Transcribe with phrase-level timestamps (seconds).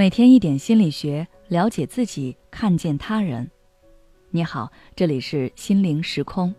[0.00, 3.50] 每天一点心理学，了解自己，看见他人。
[4.30, 6.54] 你好，这里是心灵时空。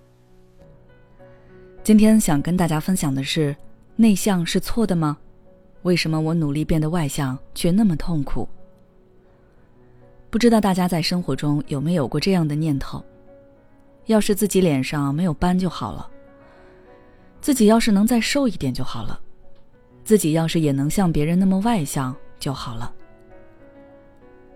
[1.82, 3.56] 今天想跟大家分享的是：
[3.96, 5.18] 内向是错的吗？
[5.82, 8.48] 为什么我努力变得外向，却那么痛苦？
[10.30, 13.04] 不知道大家在生活中有没有过这样的念头：
[14.06, 16.08] 要是自己脸上没有斑就好了；
[17.42, 19.20] 自己要是能再瘦一点就好了；
[20.04, 22.94] 自己要是也能像别人那么外向就好了。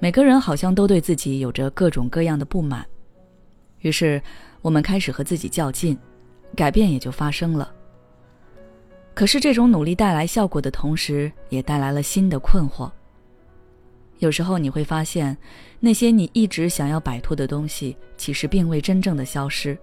[0.05, 2.85] 每个人好像都对自己有着各种各样的不满，
[3.79, 4.21] 于是
[4.61, 5.97] 我们开始和自己较劲，
[6.55, 7.73] 改变也就发生了。
[9.15, 12.87] 可是这种努力带来效果的同时，也带来了新的困惑。
[14.19, 15.35] 有时候你会发现，
[15.79, 19.75] 那些你一直想要摆脱的东西，其实并未真正的消失。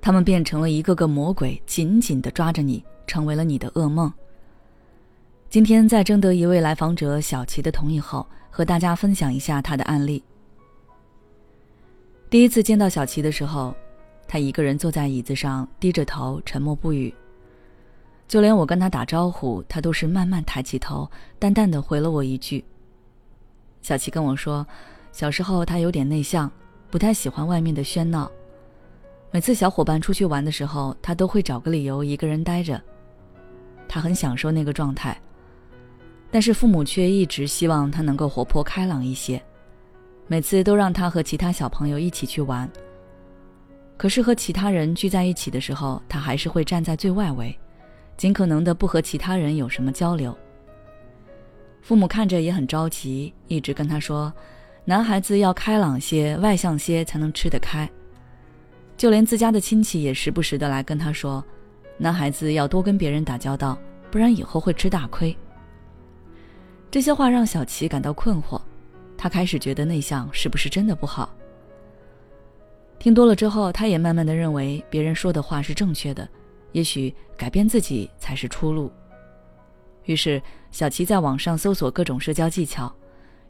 [0.00, 4.12] 他们变成了一个个魔鬼，紧紧的抓着你，成为了你的噩梦。
[5.50, 8.24] 今天在征得一位来访者小齐的同意后。
[8.56, 10.24] 和大家分享一下他的案例。
[12.30, 13.76] 第一次见到小齐的时候，
[14.26, 17.14] 他一个人坐在椅子上，低着头，沉默不语。
[18.26, 21.06] 就连我跟他打招呼，他都是慢慢抬起头，
[21.38, 22.64] 淡淡的回了我一句。
[23.82, 24.66] 小齐跟我说，
[25.12, 26.50] 小时候他有点内向，
[26.90, 28.32] 不太喜欢外面的喧闹。
[29.30, 32.82] 每次小伙伴出去玩的时候，他都会找个理由一个人待着。
[33.86, 35.14] 他很享受那个状态。
[36.36, 39.42] 但是父母却一直希望他能够活泼开朗一些，
[40.26, 42.70] 每次都让他和其他小朋友一起去玩。
[43.96, 47.58] 可是和其他人聚在一起的时候，他还是会站在最外围，
[48.18, 50.36] 尽可能的不和其他人有什么交流。
[51.80, 54.30] 父母看着也很着急，一直跟他说
[54.84, 57.88] ：“男孩子要开朗些、外向些才能吃得开。”
[58.94, 61.42] 就连自家的亲戚也时不时的来跟他说
[61.96, 63.78] ：“男孩子要多跟别人打交道，
[64.10, 65.34] 不然以后会吃大亏。”
[66.96, 68.58] 这些话让小琪感到困惑，
[69.18, 71.30] 他开始觉得内向是不是真的不好？
[72.98, 76.26] 听多了之后，他也慢慢的认为别人说的话是正确的，
[76.72, 78.90] 也许改变自己才是出路。
[80.06, 80.40] 于是，
[80.70, 82.90] 小琪在网上搜索各种社交技巧，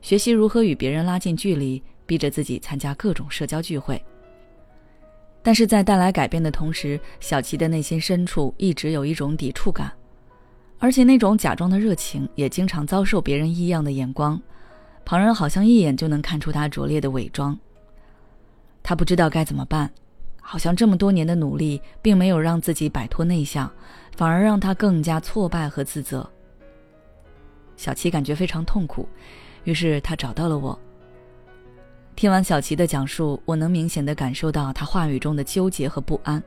[0.02, 4.04] 学习如何与别人拉近距离，逼着自己参加各种社交聚会。
[5.40, 9.92] 但是在带来改变的同时，小琪的内心深处一直有一种抵触感。
[10.86, 14.40] 而且那种假装的热情也经常遭受别人异样的眼光，
[15.04, 17.58] 旁人好像一眼就能看出他拙劣的伪装。
[18.84, 19.90] 他不知道该怎么办，
[20.40, 23.68] 好像这么多年的努力并没有让自己摆脱内向，
[24.16, 26.24] 反而让他更加挫败和自责。
[27.76, 29.08] 小七感觉非常痛苦，
[29.64, 30.78] 于是他找到了我。
[32.14, 36.40] 听完小琪的讲述，我能明显的感受到他话语中的纠结和不安。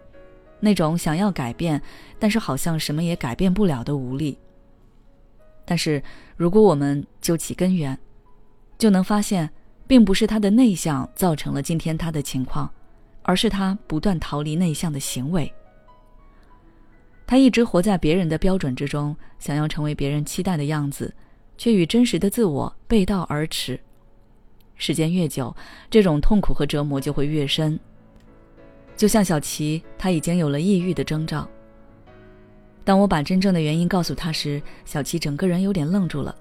[0.60, 1.82] 那种想要改变，
[2.18, 4.38] 但是好像什么也改变不了的无力。
[5.66, 6.02] 但是，
[6.36, 7.98] 如果我们究其根源，
[8.78, 9.50] 就能发现，
[9.88, 12.70] 并不是他的内向造成了今天他的情况，
[13.22, 15.52] 而是他不断逃离内向的行为。
[17.28, 21.14] 他一直活在别人的标准之中，想要成为别人期待的样子，
[21.58, 23.80] 却与真实的自我背道而驰。
[24.76, 25.56] 时间越久，
[25.92, 27.80] 这种痛苦和折磨就会越深。
[29.00, 31.48] 就像小琪，他已经有了抑郁的征兆。
[32.84, 36.36] 当我把真正的原因告诉他时，小琪整个人有点愣住了。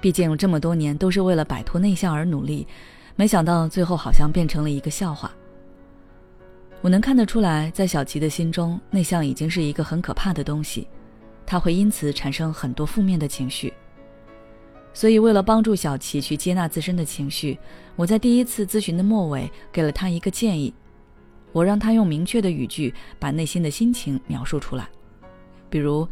[0.00, 2.66] 毕竟这么多年都是为了摆脱内向而努力，
[3.14, 5.30] 没想到最后好像变成了一个笑话。
[6.80, 10.88] 我能看得出来，在小琪的心中，内向已经是一个很可怕的东西，
[11.44, 13.70] 他会因此产生很多负面的情绪。
[14.94, 17.58] 所以，为了帮助小琪去接纳自身的情绪，
[17.96, 20.72] 我在第一次咨询的末尾给了他一个建议。
[21.56, 24.86] 我让他用明确的语句把内心的心情描述出来，
[25.70, 26.06] 比如，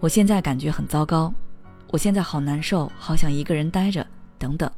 [0.00, 1.32] 我现在感觉很糟糕，
[1.92, 4.04] 我现在好难受，好想一个人待着，
[4.40, 4.68] 等等。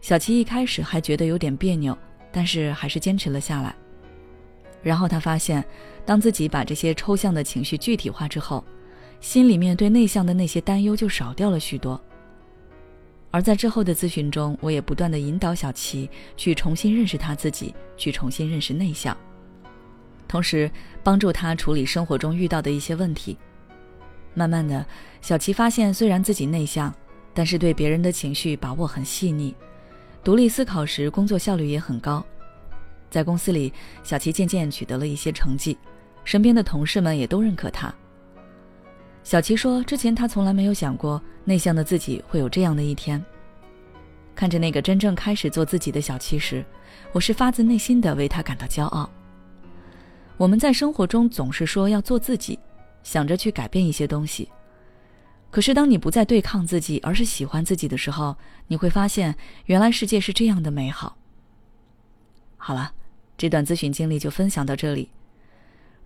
[0.00, 1.98] 小琪一开始还觉得有点别扭，
[2.30, 3.74] 但是还是坚持了下来。
[4.80, 5.64] 然后他发现，
[6.06, 8.64] 当自己把这些抽象的情绪具体化之后，
[9.20, 12.00] 心里面对内向的那些担忧就少掉了许多。
[13.30, 19.16] 而在之后的咨询中，我也不断的引导小琪去重新认识他自己，去重新认识内向，
[20.26, 20.70] 同时
[21.02, 23.36] 帮助他处理生活中遇到的一些问题。
[24.34, 24.84] 慢慢的，
[25.20, 26.94] 小琪发现虽然自己内向，
[27.34, 29.54] 但是对别人的情绪把握很细腻，
[30.24, 32.24] 独立思考时工作效率也很高。
[33.10, 33.72] 在公司里，
[34.02, 35.76] 小琪渐渐取得了一些成绩，
[36.24, 37.92] 身边的同事们也都认可他。
[39.28, 43.22] 小琪说：“之前他从来没有想过内向的自己会有这样的一天。
[44.34, 46.64] 看着那个真正开始做自己的小七时，
[47.12, 49.10] 我是发自内心的为他感到骄傲。
[50.38, 52.58] 我们在生活中总是说要做自己，
[53.02, 54.48] 想着去改变一些东西，
[55.50, 58.34] 可是当你不再对抗自己，而是喜欢自己的时候，
[58.66, 59.36] 你会发现，
[59.66, 61.18] 原来世界是这样的美好。
[62.56, 62.92] 好了，
[63.36, 65.10] 这段咨询经历就分享到这里。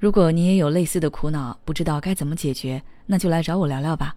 [0.03, 4.17] 如果你也有类似的苦恼，不知道该怎么解决，那就来找我聊聊吧。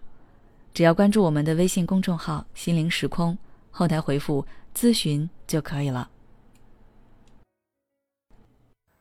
[0.74, 3.38] 只要关注我们的微信公众号“心灵时空”，
[3.70, 4.44] 后台回复
[4.74, 6.10] “咨询”就可以了。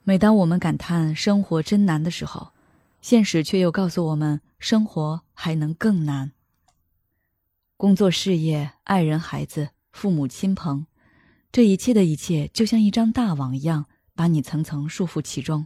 [0.03, 2.51] 每当我们感叹生活真难的时候，
[3.01, 6.33] 现实却又告诉我们，生活还能更难。
[7.77, 10.85] 工作、事业、爱人、孩子、父母亲朋，
[11.51, 15.65] 这一切的一切，就像一张大网一样，把你层层束缚其中。